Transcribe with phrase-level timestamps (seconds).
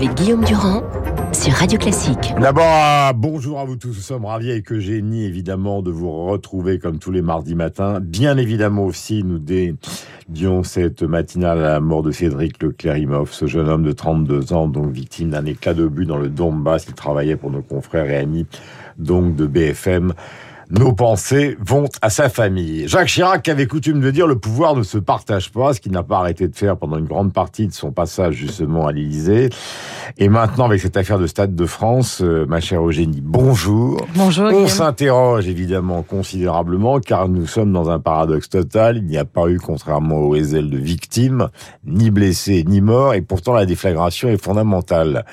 [0.00, 0.82] avec Guillaume Durand
[1.34, 2.32] sur Radio Classique.
[2.40, 3.88] D'abord, euh, bonjour à vous tous.
[3.88, 8.00] Nous sommes ravis avec Eugénie, évidemment, de vous retrouver comme tous les mardis matins.
[8.00, 13.68] Bien évidemment aussi, nous dédions cette matinale à la mort de Cédric Leclerc-Imhoff, ce jeune
[13.68, 16.86] homme de 32 ans, donc victime d'un éclat de but dans le Donbass.
[16.88, 18.46] Il travaillait pour nos confrères et amis,
[18.96, 20.14] donc de BFM.
[20.70, 22.86] Nos pensées vont à sa famille.
[22.86, 26.04] Jacques Chirac avait coutume de dire le pouvoir ne se partage pas, ce qu'il n'a
[26.04, 29.50] pas arrêté de faire pendant une grande partie de son passage justement à l'Élysée.
[30.16, 34.06] Et maintenant, avec cette affaire de Stade de France, euh, ma chère Eugénie, bonjour.
[34.14, 34.44] Bonjour.
[34.52, 38.98] On s'interroge évidemment considérablement car nous sommes dans un paradoxe total.
[38.98, 41.48] Il n'y a pas eu, contrairement au Ezel, de victimes,
[41.84, 45.24] ni blessés, ni morts, et pourtant la déflagration est fondamentale.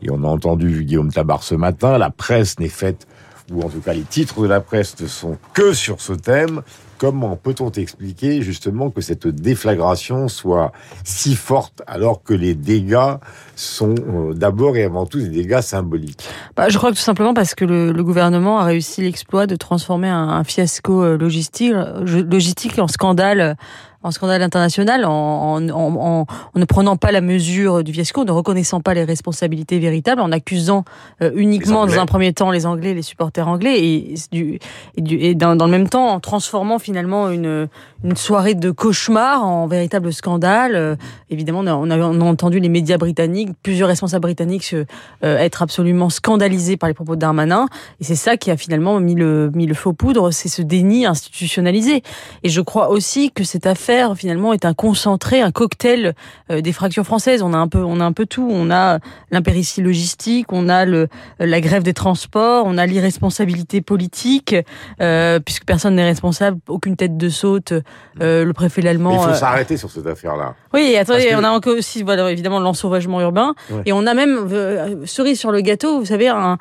[0.00, 3.06] Et on a entendu Guillaume Tabar ce matin, la presse n'est faite
[3.52, 6.62] ou en tout cas les titres de la presse ne sont que sur ce thème.
[6.98, 10.72] Comment peut-on expliquer justement que cette déflagration soit
[11.04, 13.16] si forte alors que les dégâts
[13.54, 16.26] sont euh, d'abord et avant tout des dégâts symboliques?
[16.56, 20.08] Bah, Je crois que tout simplement parce que le, gouvernement a réussi l'exploit de transformer
[20.08, 23.56] un, fiasco euh, logistique, logistique en scandale
[24.06, 28.24] en scandale international, en, en, en, en, ne prenant pas la mesure du fiasco, en
[28.24, 30.84] ne reconnaissant pas les responsabilités véritables, en accusant
[31.22, 34.60] euh, uniquement dans un premier temps les Anglais, les supporters anglais, et, du,
[34.96, 37.68] et, du, et dans, dans, le même temps en transformant finalement une,
[38.04, 40.76] une soirée de cauchemar en véritable scandale.
[40.76, 40.94] Euh,
[41.28, 44.84] évidemment, on a, on a, on a, entendu les médias britanniques, plusieurs responsables britanniques euh,
[45.22, 47.66] être absolument scandalisés par les propos de Darmanin,
[48.00, 51.06] et c'est ça qui a finalement mis le, mis le faux poudre, c'est ce déni
[51.06, 52.04] institutionnalisé.
[52.44, 56.14] Et je crois aussi que cette affaire finalement est un concentré, un cocktail
[56.50, 57.42] euh, des fractures françaises.
[57.42, 58.48] On a un peu, on a un peu tout.
[58.50, 58.98] On a
[59.30, 61.08] l'impéritie logistique, on a le,
[61.38, 64.54] la grève des transports, on a l'irresponsabilité politique,
[65.00, 67.72] euh, puisque personne n'est responsable, aucune tête de saute.
[68.20, 69.22] Euh, le préfet l'allemand.
[69.22, 70.54] Il faut s'arrêter sur cette affaire-là.
[70.72, 71.34] Oui, attendez, que...
[71.36, 73.82] on a encore aussi, voilà, évidemment, l'ensauvagement urbain, ouais.
[73.86, 74.48] et on a même
[75.06, 76.58] cerise sur le gâteau, vous savez, un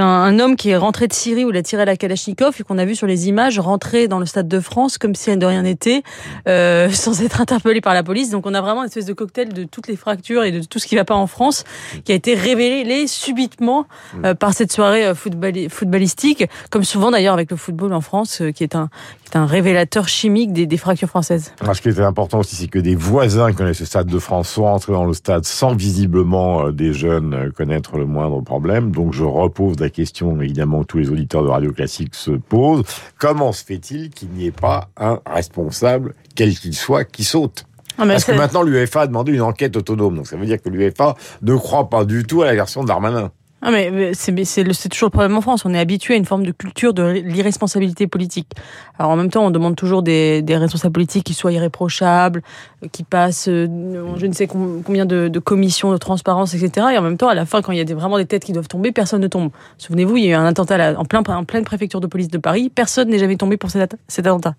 [0.00, 2.78] un, homme qui est rentré de Syrie où il a tiré la Kalachnikov et qu'on
[2.78, 5.62] a vu sur les images rentrer dans le stade de France comme si de rien
[5.62, 6.02] n'était,
[6.48, 8.30] euh, sans être interpellé par la police.
[8.30, 10.78] Donc on a vraiment une espèce de cocktail de toutes les fractures et de tout
[10.78, 11.64] ce qui va pas en France
[12.04, 13.86] qui a été révélé subitement
[14.24, 18.50] euh, par cette soirée football, footballistique, comme souvent d'ailleurs avec le football en France, euh,
[18.50, 18.88] qui est un
[19.32, 21.52] qui est un révélateur chimique des, des fractures françaises.
[21.60, 24.18] Alors, ce qui est important aussi, c'est que des voisins qui connaissent le stade de
[24.18, 28.92] France sont entrés dans le stade sans visiblement euh, des jeunes connaître le moindre problème.
[28.92, 32.84] Donc je repose la question évidemment que tous les auditeurs de Radio Classique se posent.
[33.18, 37.64] Comment se fait-il qu'il n'y ait pas un responsable, quel qu'il soit, qui saute?
[37.98, 40.16] Ah Parce que maintenant l'UEFA a demandé une enquête autonome.
[40.16, 43.30] Donc ça veut dire que l'UEFA ne croit pas du tout à la version d'Armanin.
[43.64, 45.64] Ah mais c'est toujours le problème en France.
[45.64, 48.50] On est habitué à une forme de culture de l'irresponsabilité politique.
[48.98, 52.42] Alors en même temps, on demande toujours des, des responsables politiques qui soient irréprochables,
[52.90, 53.68] qui passent euh,
[54.16, 56.88] je ne sais combien de, commissions de transparence, etc.
[56.94, 58.52] Et en même temps, à la fin, quand il y a vraiment des têtes qui
[58.52, 59.50] doivent tomber, personne ne tombe.
[59.78, 62.38] Souvenez-vous, il y a eu un attentat en, plein, en pleine préfecture de police de
[62.38, 62.68] Paris.
[62.68, 64.54] Personne n'est jamais tombé pour cet, attentat.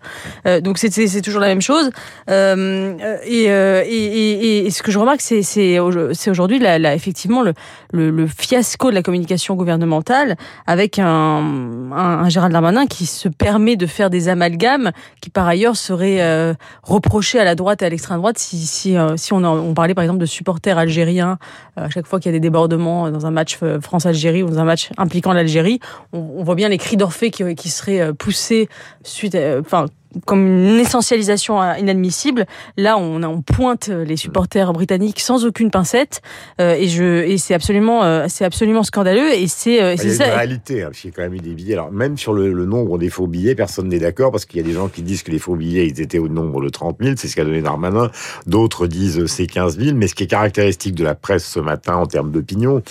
[0.48, 1.90] Euh, donc c'est toujours la même chose.
[2.30, 7.44] Euh, et, et, et, ce que je remarque, c'est aujourd'hui effectivement
[7.92, 13.76] le fiasco de la communication gouvernementale avec un, un, un, Gérald Darmanin qui se permet
[13.76, 17.90] de faire des amalgames qui par ailleurs seraient euh, reprochés à la droite et à
[17.90, 21.38] l'extrême droite si, si, euh, si on, parlait par exemple de supporters algériens
[21.78, 24.60] euh, à chaque fois qu'il y a des débordements dans un match France-Algérie ou dans
[24.60, 25.80] un match impliquant l'Algérie.
[26.14, 28.70] On, on, voit bien les cris d'Orphée qui, qui seraient poussés
[29.04, 29.88] suite enfin
[30.26, 32.46] comme une essentialisation inadmissible.
[32.78, 36.22] Là, on, on pointe les supporters britanniques sans aucune pincette,
[36.60, 39.34] euh, et je et c'est absolument euh, c'est absolument scandaleux.
[39.34, 40.28] Et c'est euh, c'est ça.
[40.28, 41.74] Une réalité, hein, parce qu'il y a quand même eu des billets.
[41.74, 44.64] Alors même sur le, le nombre des faux billets, personne n'est d'accord parce qu'il y
[44.64, 46.98] a des gens qui disent que les faux billets ils étaient au nombre de 30
[47.02, 48.12] 000, c'est ce qu'a donné Darmanin.
[48.48, 49.96] D'autres disent c'est 15 000.
[49.96, 52.82] Mais ce qui est caractéristique de la presse ce matin en termes d'opinion,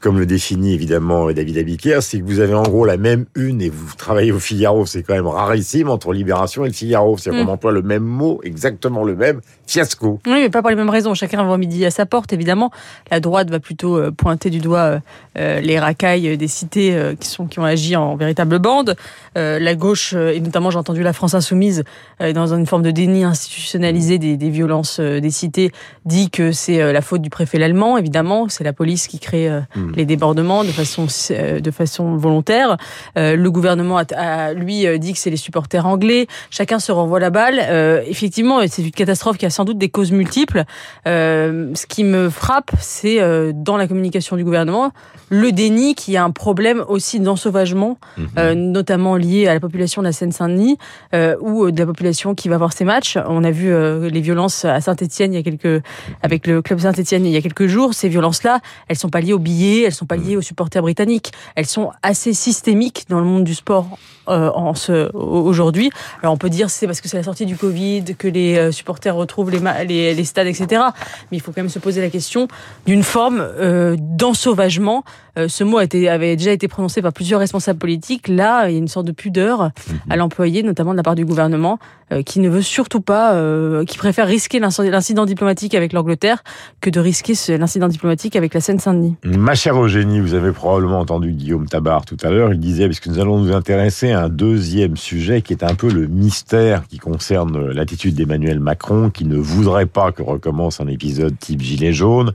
[0.00, 3.62] comme le définit évidemment David Abiquière, c'est que vous avez en gros la même une
[3.62, 7.16] et vous travaillez au Figaro, c'est quand même rarissime entre Libération et le Figaro.
[7.18, 7.48] C'est qu'on mmh.
[7.48, 9.40] emploie le même mot, exactement le même,
[9.70, 10.20] fiasco.
[10.26, 11.14] Oui, mais pas pour les mêmes raisons.
[11.14, 12.70] Chacun voit midi à sa porte, évidemment.
[13.10, 15.00] La droite va plutôt euh, pointer du doigt
[15.38, 18.96] euh, les racailles des cités euh, qui, sont, qui ont agi en véritable bande.
[19.38, 21.84] Euh, la gauche, et notamment j'ai entendu la France insoumise,
[22.20, 25.70] euh, dans une forme de déni institutionnalisé des, des violences des cités,
[26.04, 28.48] dit que c'est la faute du préfet l'allemand, évidemment.
[28.48, 29.92] C'est la police qui crée mmh.
[29.94, 32.76] les débordements de façon, de façon volontaire.
[33.16, 36.26] le gouvernement, a, a, lui, dit que c'est les supporters anglais.
[36.50, 37.60] chacun se renvoie la balle.
[37.62, 40.64] Euh, effectivement, c'est une catastrophe qui a sans doute des causes multiples.
[41.06, 44.90] Euh, ce qui me frappe, c'est euh, dans la communication du gouvernement
[45.28, 48.26] le déni qui a un problème aussi d'ensauvagement, mhm.
[48.38, 50.78] euh, notamment lié à la population de la Seine-Saint-Denis
[51.14, 53.18] euh, ou de la population qui va voir ces matchs.
[53.28, 53.70] On a vu
[54.08, 55.84] les violences à Saint-Étienne il y a quelques
[56.22, 57.92] avec le club Saint-Étienne il y a quelques jours.
[57.92, 61.32] Ces violences-là, elles sont pas liées aux billets, elles sont pas liées aux supporters britanniques.
[61.54, 63.98] Elles sont assez systémiques dans le monde du sport
[64.30, 65.90] euh, en ce, aujourd'hui.
[66.22, 68.72] Alors on peut dire c'est parce que c'est la sortie du Covid que les euh,
[68.72, 70.82] supporters retrouvent les, les, les, stades, etc.
[71.30, 72.48] Mais il faut quand même se poser la question
[72.86, 75.04] d'une forme euh, d'ensauvagement.
[75.38, 78.28] Euh, ce mot a été, avait déjà été prononcé par plusieurs responsables politiques.
[78.28, 79.72] Là, il y a une sorte de pudeur à
[80.10, 80.16] mhm.
[80.16, 81.78] l'employer, notamment de la part du gouvernement,
[82.26, 83.40] qui ne veut surtout pas,
[83.84, 86.42] qui préfère risquer l'incident diplomatique avec l'Angleterre
[86.80, 89.14] que de risquer l'incident diplomatique avec la Seine-Saint-Denis.
[89.22, 92.52] Ma chère Eugénie, vous avez probablement entendu Guillaume Tabar tout à l'heure.
[92.52, 96.06] Il disait, puisque nous allons nous intéresser un deuxième sujet qui est un peu le
[96.06, 101.60] mystère qui concerne l'attitude d'Emmanuel Macron, qui ne voudrait pas que recommence un épisode type
[101.60, 102.32] Gilet jaune.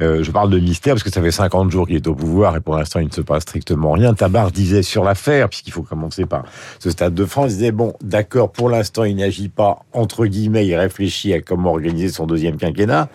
[0.00, 2.56] Euh, je parle de mystère parce que ça fait 50 jours qu'il est au pouvoir
[2.56, 4.14] et pour l'instant il ne se passe strictement rien.
[4.14, 6.44] Tabar disait sur l'affaire, puisqu'il faut commencer par
[6.78, 10.66] ce Stade de France, il disait bon, d'accord, pour l'instant il n'agit pas, entre guillemets,
[10.66, 13.08] il réfléchit à comment organiser son deuxième quinquennat,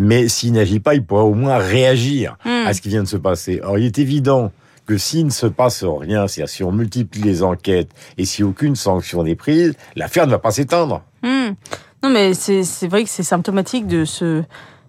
[0.00, 2.72] mais s'il n'agit pas, il pourrait au moins réagir à hmm.
[2.72, 3.60] ce qui vient de se passer.
[3.62, 4.52] Or, il est évident
[4.86, 8.76] que s'il ne se passe rien, c'est-à-dire si on multiplie les enquêtes et si aucune
[8.76, 11.02] sanction n'est prise, l'affaire ne va pas s'éteindre.
[11.22, 11.50] Hmm.
[12.02, 14.42] Non, mais c'est vrai que c'est symptomatique de ce,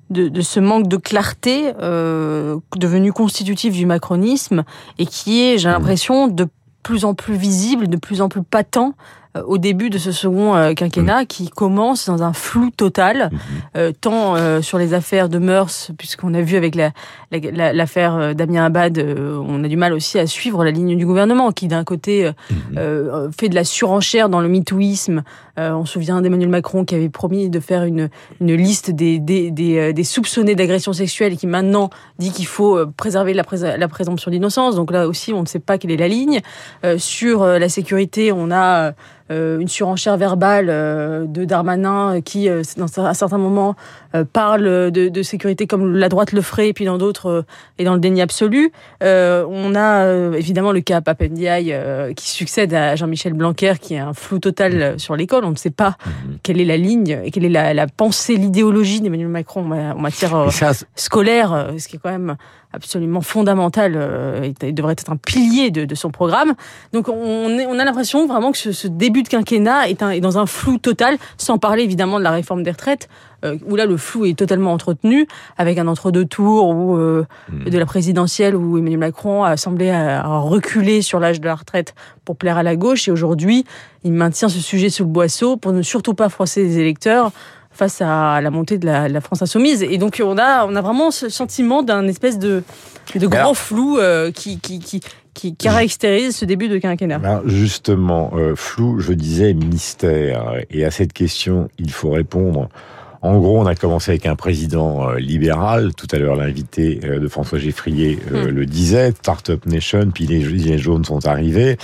[0.10, 4.64] de, de, ce manque de clarté euh, devenu constitutif du macronisme
[5.00, 5.74] et qui est, j'ai hmm.
[5.74, 6.48] l'impression, de
[6.84, 8.94] plus en plus visible, de plus en plus patent
[9.46, 13.78] au début de ce second euh, quinquennat qui commence dans un flou total, mm-hmm.
[13.78, 18.98] euh, tant sur les affaires de mœurs, puisqu'on a vu avec l'affaire la, Damien Abad,
[18.98, 23.32] on a du mal aussi à suivre la ligne du gouvernement, qui d'un côté mm-hmm.
[23.38, 25.24] fait de la surenchère dans le mitouisme.
[25.58, 28.10] on se souvient d'Emmanuel Macron qui avait promis de faire une,
[28.42, 31.90] une liste des, des, des, des soupçonnés d'agression sexuelle et qui maintenant
[32.20, 33.44] dit qu'il faut préserver la,
[33.78, 34.76] la présomption d'innocence.
[34.76, 36.42] Donc là aussi, on ne sait pas quelle est la ligne.
[36.98, 38.94] sur la sécurité, on a
[39.27, 43.76] euh, une surenchère verbale euh, de Darmanin qui, euh, dans un certain moment,
[44.24, 47.46] parle de, de, sécurité comme la droite le ferait, et puis dans d'autres
[47.78, 48.72] est dans le déni absolu.
[49.02, 51.76] on a évidemment le cas Papendiaï
[52.16, 55.46] qui succède à Jean-Michel Blanquer, qui est un flou total sur l'école.
[55.46, 56.38] On ne sait pas mhm.
[56.44, 60.48] quelle est la ligne et quelle est la, la pensée, l'idéologie d'Emmanuel Macron en matière
[60.96, 62.38] scolaire, ce qui est quand même
[62.74, 66.54] absolument fondamental, euh, il devrait être un pilier de, de son programme.
[66.94, 70.12] Donc on, est, on a l'impression vraiment que ce, ce, début de quinquennat est, un,
[70.12, 73.76] est, dans un flou total, sans parler évidemment de la réforme des retraites, euh, où
[73.76, 77.70] là le flou est totalement entretenu, avec un entre-deux tours ou euh, hmm.
[77.70, 81.94] de la présidentielle où Emmanuel Macron a semblé à, reculer sur l'âge de la retraite
[82.26, 83.66] pour plaire à la gauche, et aujourd'hui
[84.04, 87.32] il maintient ce sujet sous le boisseau pour ne surtout pas froisser les électeurs
[87.72, 89.84] face à la montée de la, France insoumise.
[89.84, 92.64] Et donc on a, on a vraiment ce sentiment d'un espèce de,
[93.14, 95.02] de grand flou euh, qui, qui, qui,
[95.36, 97.22] qui caractérise ce début de quinquennat.
[97.24, 100.56] Alors justement, euh, flou, je disais mystère.
[100.72, 102.70] Et à cette question, il faut répondre.
[103.22, 105.94] En gros, on a commencé avec un président euh, libéral.
[105.96, 108.48] Tout à l'heure, l'invité de François Geffrier hmm.
[108.48, 111.78] le disait, Startup Nation, puis les Gilets jaunes sont arrivés.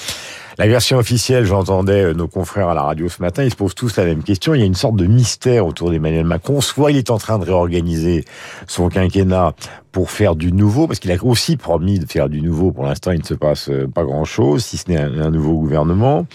[0.59, 3.73] La version officielle, j'entendais euh, nos confrères à la radio ce matin, ils se posent
[3.73, 4.53] tous la même question.
[4.53, 6.61] Il y a une sorte de mystère autour d'Emmanuel Macron.
[6.61, 8.23] Soit il est en train de réorganiser
[8.67, 9.55] son quinquennat
[9.93, 12.71] pour faire du nouveau, parce qu'il a aussi promis de faire du nouveau.
[12.71, 16.25] Pour l'instant, il ne se passe euh, pas grand-chose, si ce n'est un, nouveau gouvernement.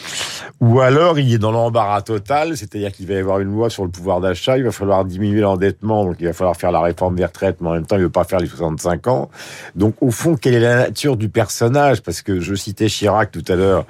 [0.61, 3.85] Ou alors, il est dans l'embarras total, c'est-à-dire qu'il va y avoir une loi sur
[3.85, 7.17] le pouvoir d'achat, il va falloir diminuer l'endettement, donc il va falloir faire la réforme
[7.17, 9.29] des retraites, mais en même temps, il ne veut pas faire les 65 ans.
[9.75, 12.01] Donc, au fond, quelle est la nature du personnage?
[12.03, 13.87] Parce que je citais Chirac tout à l'heure,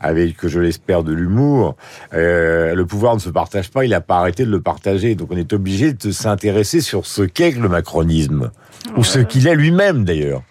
[0.00, 1.76] avec, que je l'espère, de l'humour.
[2.14, 5.14] Euh, le pouvoir ne se partage pas, il n'a pas arrêté de le partager.
[5.14, 8.50] Donc on est obligé de s'intéresser sur ce qu'est le macronisme,
[8.96, 10.42] ou ce qu'il est lui-même d'ailleurs.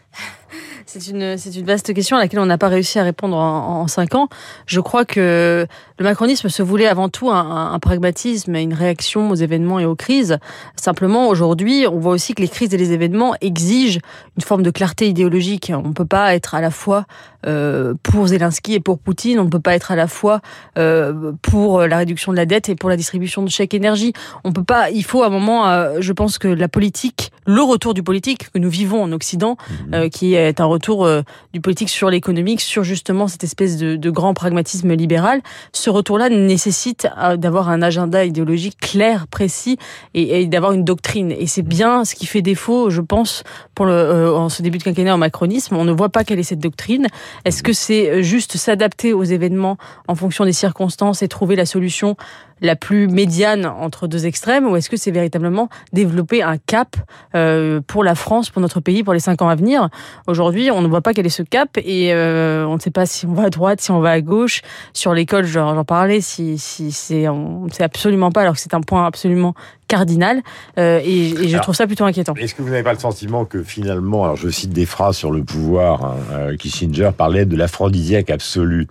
[0.88, 3.82] C'est une, c'est une vaste question à laquelle on n'a pas réussi à répondre en,
[3.82, 4.30] en, cinq ans.
[4.66, 5.68] Je crois que
[6.00, 9.86] le macronisme se voulait avant tout un, un, pragmatisme et une réaction aux événements et
[9.86, 10.38] aux crises.
[10.78, 14.00] Simplement, aujourd'hui, on voit aussi que les crises et les événements exigent
[14.38, 15.74] une forme de clarté idéologique.
[15.76, 17.06] On ne peut pas être à la fois
[17.46, 19.40] euh, pour Zelensky et pour Poutine.
[19.40, 20.40] On ne peut pas être à la fois
[20.78, 24.14] euh, pour la réduction de la dette et pour la distribution de chèques énergie.
[24.46, 24.90] On peut pas.
[24.90, 28.52] Il faut à un moment, euh, je pense que la politique, le retour du politique
[28.52, 29.94] que nous vivons en Occident, mmh.
[29.94, 34.10] euh, qui est un retour euh, du politique sur l'économique, sur justement cette espèce de,
[34.10, 35.42] grand pragmatisme libéral.
[35.74, 39.78] Ce retour-là nécessite euh, d'avoir un agenda idéologique clair, précis
[40.14, 41.32] et, d'avoir une doctrine.
[41.32, 43.44] Et c'est bien ce qui fait défaut, je pense,
[43.76, 45.76] pour le, euh, en ce début de quinquennat au macronisme.
[45.76, 47.08] On ne voit pas quelle est cette doctrine.
[47.46, 52.16] Est-ce que c'est juste s'adapter aux événements en fonction des circonstances et trouver la solution
[52.62, 56.96] la plus médiane entre deux extrêmes ou est-ce que c'est véritablement développer un cap
[57.36, 59.90] euh, pour la France, pour notre pays, pour les cinq ans à venir?
[60.28, 63.06] Aujourd'hui, on ne voit pas quel est ce cap et euh, on ne sait pas
[63.06, 64.62] si on va à droite, si on va à gauche.
[64.94, 68.82] Sur l'école, j'en parlais, si, si c'est, on sait absolument pas, alors que c'est un
[68.82, 69.54] point absolument
[69.88, 70.42] cardinal
[70.78, 72.34] euh, et, et, je alors, trouve ça plutôt inquiétant.
[72.36, 75.32] Est-ce que vous n'avez pas le sentiment que finalement, alors je cite des phrases sur
[75.32, 78.88] le pouvoir, hein, euh, Kissinger parlait de l'aphrodisiaque absolu,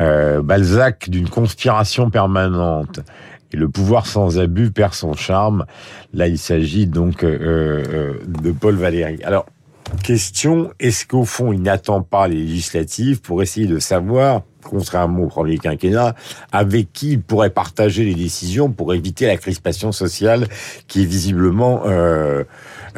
[0.00, 3.00] euh, Balzac d'une conspiration permanente
[3.52, 5.66] et le pouvoir sans abus perd son charme.
[6.12, 9.22] Là, il s'agit donc euh, euh, de Paul Valéry.
[9.22, 9.46] Alors,
[10.02, 15.28] question, est-ce qu'au fond, il n'attend pas les législatives pour essayer de savoir contrairement au
[15.28, 16.14] premier quinquennat,
[16.52, 20.48] avec qui il pourrait partager les décisions pour éviter la crispation sociale
[20.88, 22.44] qui est visiblement euh,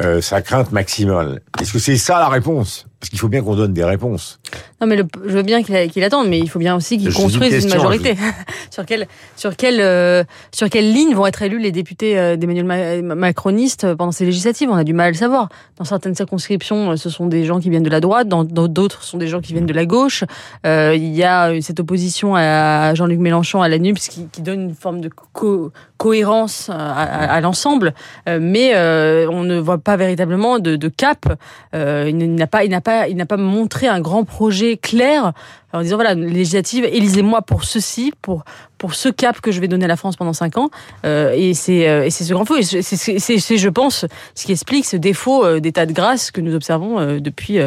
[0.01, 1.41] euh, sa crainte maximale.
[1.61, 2.87] Est-ce que c'est ça la réponse?
[2.99, 4.39] Parce qu'il faut bien qu'on donne des réponses.
[4.81, 7.13] Non, mais le, je veux bien qu'il qu attende, mais il faut bien aussi qu'il
[7.13, 8.15] construise une, majorité.
[8.15, 8.53] Je...
[8.71, 13.01] sur quelle sur quelle euh, sur quelle ligne vont être élus les députés euh, d'Emmanuel
[13.03, 14.69] macronistes pendant ces législatives?
[14.69, 15.47] On a du mal à le savoir.
[15.77, 19.11] Dans certaines circonscriptions, ce sont des gens qui viennent de la droite, dans d'autres, ce
[19.11, 20.25] sont des gens qui viennent de la gauche.
[20.65, 24.61] Euh, il y a cette opposition à Jean-Luc Mélenchon à la NUPS qui, qui, donne
[24.61, 27.93] une forme de co cohérence à, à, à l'ensemble,
[28.27, 31.25] mais on ne voit pas véritablement de, de cap.
[31.73, 35.33] il n'a pas il n'a pas il n'a pas montré un grand projet clair
[35.73, 38.43] en disant voilà législative élisez-moi pour ceci pour
[38.77, 40.69] pour ce cap que je vais donner à la France pendant cinq ans
[41.05, 44.51] euh, et c'est euh, et c'est ce grand faux c'est c'est je pense ce qui
[44.53, 47.59] explique ce défaut euh, d'état de grâce que nous observons euh, depuis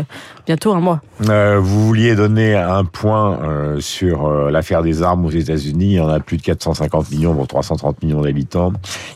[0.47, 1.01] bientôt un mois.
[1.21, 3.39] vous vouliez donner un point
[3.79, 7.47] sur l'affaire des armes aux États-Unis, il y en a plus de 450 millions pour
[7.47, 8.73] 330 millions d'habitants.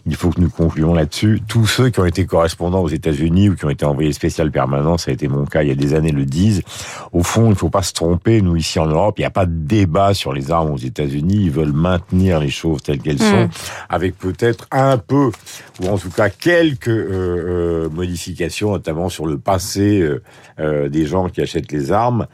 [0.06, 1.40] Il faut que nous concluons là-dessus.
[1.48, 4.98] Tous ceux qui ont été correspondants aux États-Unis ou qui ont été envoyés spécial permanent,
[4.98, 6.62] ça a été mon cas il y a des années, le disent.
[7.12, 8.42] Au fond, il ne faut pas se tromper.
[8.42, 11.44] Nous ici en Europe, il n'y a pas de débat sur les armes aux États-Unis.
[11.44, 13.18] Ils veulent maintenir les choses telles qu'elles mmh.
[13.18, 13.48] sont,
[13.88, 15.30] avec peut-être un peu,
[15.80, 20.22] ou en tout cas quelques euh, euh, modifications, notamment sur le passé euh,
[20.58, 22.26] euh, des gens qui achètent les armes.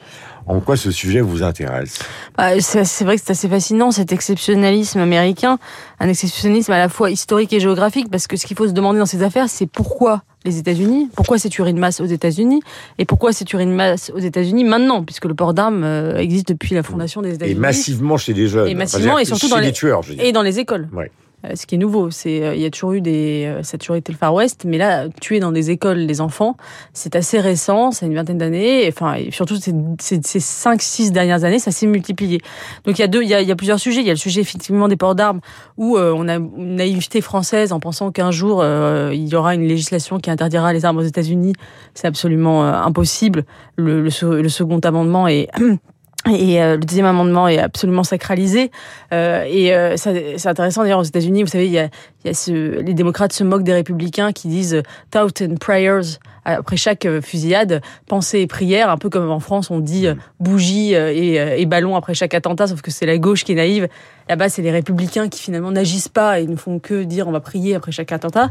[0.47, 2.01] En quoi ce sujet vous intéresse?
[2.37, 5.59] Bah, C'est vrai que c'est assez fascinant cet exceptionnalisme américain,
[6.01, 8.99] un exceptionnalisme à la fois historique et géographique, parce que ce qu'il faut se demander
[8.99, 12.61] dans ces affaires, c'est pourquoi les États-Unis, pourquoi c'est tuerie de masse aux États-Unis,
[12.99, 16.49] et pourquoi c'est tuerie de masse aux États-Unis maintenant, puisque le port d'armes euh, existe
[16.49, 17.57] depuis la fondation des États-Unis.
[17.57, 18.69] Et massivement chez les jeunes.
[18.69, 20.89] Et massivement, et surtout dans les, tueurs, et dans les écoles.
[20.93, 21.11] Ouais
[21.55, 22.11] ce qui est nouveau.
[22.11, 24.79] C'est il y a toujours eu des ça a toujours été le Far West, mais
[24.79, 26.57] là tuer dans des écoles des enfants,
[26.93, 28.89] c'est assez récent, c'est une vingtaine d'années.
[28.89, 32.41] Enfin, et surtout ces, ces, cinq six dernières années, ça s'est multiplié.
[32.85, 34.01] Donc il y a deux, il y a, y a plusieurs sujets.
[34.01, 35.41] Il y a le sujet effectivement des ports d'armes
[35.77, 39.55] où euh, on a une naïveté française en pensant qu'un jour euh, il y aura
[39.55, 41.55] une législation qui interdira les armes aux États-Unis.
[41.95, 43.45] C'est absolument euh, impossible.
[43.77, 45.49] Le, le, le second amendement est
[46.31, 48.71] et euh, le deuxième amendement est absolument sacralisé.
[49.13, 51.89] Euh, et euh, c'est intéressant d'ailleurs aux États-Unis, vous savez,
[52.25, 58.41] les démocrates se moquent des républicains qui disent "thought and prayers" après chaque fusillade, pensée
[58.41, 60.09] et prière, un peu comme en France on dit
[60.41, 63.89] bougie et, ballon après chaque attentat, sauf que c'est la gauche qui est naïve.
[64.29, 67.39] Là-bas, c'est les républicains qui finalement n'agissent pas et ne font que dire on va
[67.39, 68.51] prier après chaque attentat.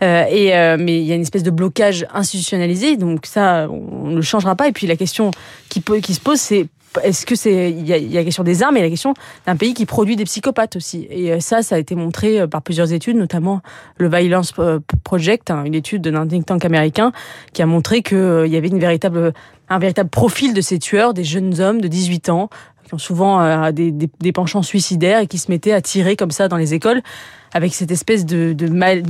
[0.00, 4.22] Et mais il y a une espèce de blocage institutionnalisé, donc ça on ne le
[4.22, 4.68] changera pas.
[4.68, 5.32] Et puis la question
[5.68, 5.82] qui
[6.14, 6.68] se pose, c'est
[7.02, 9.14] est-ce que c'est il y, y a la question des armes et la question
[9.46, 11.06] d'un pays qui produit des psychopathes aussi.
[11.10, 13.60] Et ça ça a été montré par plusieurs études notamment
[13.98, 14.52] le Violence
[15.04, 17.12] Project hein, une étude d'un think tank américain
[17.52, 19.32] qui a montré que euh, il y avait une véritable
[19.68, 22.50] un véritable profil de ces tueurs des jeunes hommes de 18 ans
[22.84, 26.30] qui ont souvent euh, des, des, penchants suicidaires et qui se mettaient à tirer comme
[26.30, 27.02] ça dans les écoles
[27.54, 29.02] avec cette espèce de, de, mal,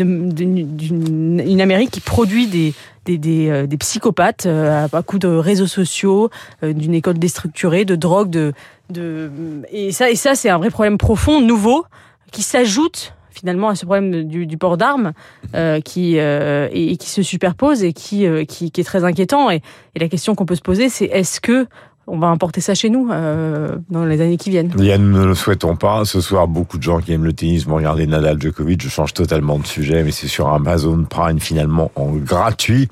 [1.60, 6.30] Amérique qui produit des, des, des, euh, des psychopathes euh, à coup de réseaux sociaux,
[6.62, 8.52] euh, d'une école déstructurée, de drogue, de,
[8.90, 9.30] de
[9.70, 11.84] et ça et ça c'est un vrai problème profond, nouveau,
[12.30, 15.12] qui s'ajoute finalement à ce problème du, du port d'armes
[15.54, 19.50] euh, qui euh, et, qui se superpose et qui, euh, qui, qui est très inquiétant.
[19.50, 19.62] Et
[19.96, 21.66] la question qu'on peut se poser c'est est-ce que
[22.06, 24.72] on va importer ça chez nous euh, dans les années qui viennent.
[24.78, 26.04] Yann, ne le souhaitons pas.
[26.04, 28.82] Ce soir, beaucoup de gens qui aiment le tennis vont regarder Nadal Djokovic.
[28.82, 32.88] Je change totalement de sujet, mais c'est sur Amazon Prime finalement en gratuit.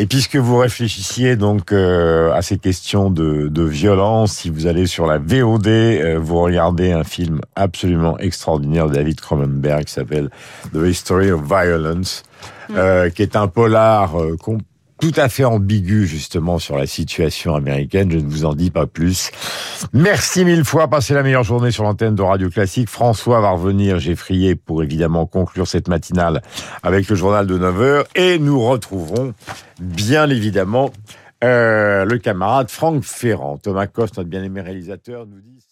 [0.00, 4.86] Et puisque vous réfléchissiez donc euh, à ces questions de, de, violence, si vous allez
[4.86, 10.30] sur la VOD, euh, vous regardez un film absolument extraordinaire de David Cronenberg qui s'appelle
[10.72, 12.22] The History of Violence,
[12.76, 14.14] euh, qui est un polar
[15.00, 18.10] tout à fait ambigu justement sur la situation américaine.
[18.10, 19.30] Je ne vous en dis pas plus.
[19.92, 20.88] Merci mille fois.
[20.88, 22.88] Passez la meilleure journée sur l'antenne de Radio Classique.
[22.88, 26.42] François va revenir, j'ai frié pour évidemment conclure cette matinale
[26.82, 29.34] avec le journal de 9h et nous retrouverons
[29.80, 30.90] bien évidemment
[31.44, 33.58] euh, le camarade Franck Ferrand.
[33.58, 35.67] Thomas Coste, notre bien-aimé réalisateur, nous dit...